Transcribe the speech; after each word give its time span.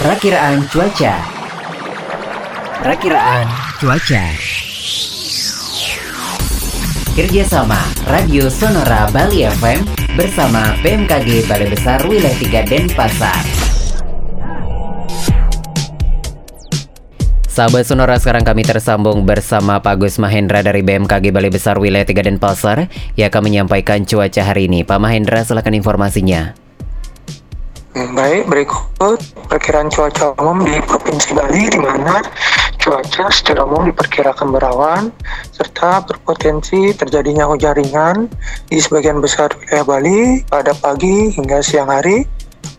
Perakiraan 0.00 0.64
cuaca. 0.72 1.12
Perakiraan 2.80 3.44
cuaca. 3.76 4.24
Kerjasama 7.12 7.76
Radio 8.08 8.48
Sonora 8.48 9.12
Bali 9.12 9.44
FM 9.44 9.84
bersama 10.16 10.72
BMKG 10.80 11.52
Balai 11.52 11.68
Besar 11.68 12.00
Wilayah 12.08 12.64
3 12.64 12.64
Denpasar. 12.64 13.44
Sahabat 17.44 17.84
Sonora 17.84 18.16
sekarang 18.16 18.48
kami 18.48 18.64
tersambung 18.64 19.28
bersama 19.28 19.84
Pak 19.84 20.00
Gus 20.00 20.16
Mahendra 20.16 20.64
dari 20.64 20.80
BMKG 20.80 21.28
Balai 21.28 21.52
Besar 21.52 21.76
Wilayah 21.76 22.08
3 22.08 22.24
Denpasar 22.24 22.88
yang 23.20 23.28
akan 23.28 23.42
menyampaikan 23.44 24.08
cuaca 24.08 24.40
hari 24.40 24.64
ini. 24.64 24.80
Pak 24.80 24.96
Mahendra 24.96 25.44
silakan 25.44 25.76
informasinya. 25.76 26.69
Baik, 28.00 28.48
berikut 28.48 29.20
perkiraan 29.52 29.92
cuaca 29.92 30.32
umum 30.40 30.64
di 30.64 30.72
Provinsi 30.88 31.36
Bali 31.36 31.68
di 31.68 31.76
mana 31.76 32.24
cuaca 32.80 33.28
secara 33.28 33.68
umum 33.68 33.92
diperkirakan 33.92 34.56
berawan 34.56 35.12
serta 35.52 36.08
berpotensi 36.08 36.96
terjadinya 36.96 37.44
hujan 37.44 37.76
ringan 37.76 38.16
di 38.72 38.80
sebagian 38.80 39.20
besar 39.20 39.52
wilayah 39.52 39.84
Bali 39.84 40.40
pada 40.48 40.72
pagi 40.72 41.28
hingga 41.36 41.60
siang 41.60 41.92
hari. 41.92 42.24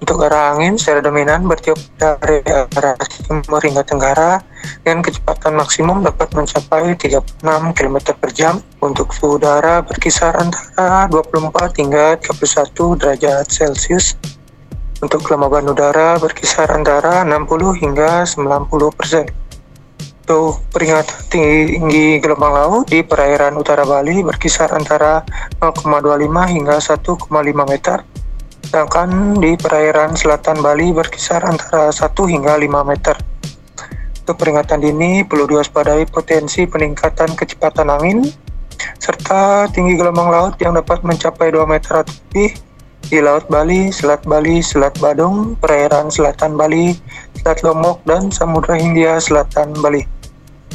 Untuk 0.00 0.24
arah 0.24 0.56
angin 0.56 0.80
secara 0.80 1.04
dominan 1.04 1.44
bertiup 1.44 1.76
dari 2.00 2.40
arah 2.48 2.96
timur 3.28 3.60
hingga 3.60 3.84
tenggara 3.84 4.40
dengan 4.80 5.04
kecepatan 5.04 5.52
maksimum 5.52 6.00
dapat 6.00 6.32
mencapai 6.32 6.96
36 6.96 7.44
km 7.76 7.96
per 8.16 8.30
jam. 8.32 8.64
Untuk 8.80 9.12
suhu 9.12 9.36
udara 9.36 9.84
berkisar 9.84 10.32
antara 10.40 11.12
24 11.12 11.76
hingga 11.76 12.16
31 12.16 12.96
derajat 12.96 13.44
Celcius. 13.52 14.16
Untuk 15.00 15.24
kelembaban 15.24 15.64
udara 15.64 16.20
berkisar 16.20 16.68
antara 16.76 17.24
60 17.24 17.72
hingga 17.72 18.28
90 18.28 18.68
persen. 18.92 19.24
Untuk 20.28 20.60
peringatan 20.68 21.20
tinggi 21.32 22.20
gelombang 22.20 22.52
laut 22.52 22.84
di 22.84 23.00
perairan 23.00 23.56
utara 23.56 23.88
Bali 23.88 24.20
berkisar 24.20 24.68
antara 24.76 25.24
0,25 25.56 26.52
hingga 26.52 26.76
1,5 26.76 27.16
meter. 27.64 27.98
Sedangkan 28.60 29.40
di 29.40 29.56
perairan 29.56 30.20
selatan 30.20 30.60
Bali 30.60 30.92
berkisar 30.92 31.48
antara 31.48 31.88
1 31.88 32.04
hingga 32.28 32.60
5 32.60 32.68
meter. 32.84 33.16
Untuk 34.20 34.36
peringatan 34.36 34.84
dini 34.84 35.24
perlu 35.24 35.48
diwaspadai 35.48 36.12
potensi 36.12 36.68
peningkatan 36.68 37.34
kecepatan 37.40 37.88
angin 37.88 38.28
serta 39.00 39.64
tinggi 39.72 39.96
gelombang 39.96 40.28
laut 40.28 40.54
yang 40.60 40.76
dapat 40.76 41.00
mencapai 41.00 41.48
2 41.48 41.64
meter 41.64 42.04
atau 42.04 42.12
lebih 42.12 42.52
di 43.10 43.18
Laut 43.18 43.50
Bali, 43.50 43.90
Selat 43.90 44.22
Bali, 44.22 44.62
Selat 44.62 44.94
Badung, 45.02 45.58
perairan 45.58 46.14
selatan 46.14 46.54
Bali, 46.54 46.94
Selat 47.42 47.66
Lombok, 47.66 47.98
dan 48.06 48.30
Samudra 48.30 48.78
Hindia 48.78 49.18
Selatan 49.18 49.74
Bali. 49.82 50.06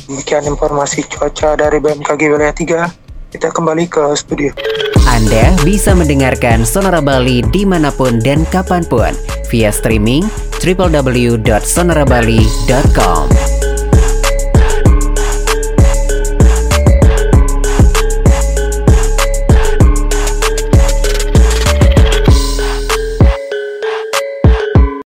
Demikian 0.05 0.45
informasi 0.45 1.01
cuaca 1.07 1.55
dari 1.55 1.79
BMKG 1.79 2.27
Wilayah 2.29 2.51
3. 2.51 3.31
Kita 3.33 3.49
kembali 3.49 3.87
ke 3.87 4.11
studio. 4.13 4.51
Anda 5.07 5.55
bisa 5.63 5.95
mendengarkan 5.95 6.67
Sonora 6.67 6.99
Bali 6.99 7.39
di 7.49 7.63
mana 7.63 7.87
pun 7.89 8.19
dan 8.19 8.43
kapan 8.51 8.83
pun 8.85 9.15
via 9.47 9.71
streaming 9.71 10.27
www.sonorabali.com. 10.59 13.54